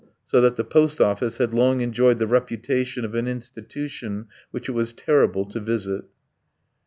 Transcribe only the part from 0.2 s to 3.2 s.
so that the post office had long enjoyed the reputation of